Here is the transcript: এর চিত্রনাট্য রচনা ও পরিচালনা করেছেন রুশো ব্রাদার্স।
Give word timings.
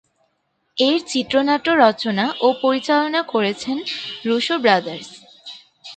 এর 0.77 0.99
চিত্রনাট্য 1.07 1.67
রচনা 1.83 2.25
ও 2.41 2.47
পরিচালনা 2.63 3.21
করেছেন 3.33 3.77
রুশো 4.25 4.55
ব্রাদার্স। 4.59 5.09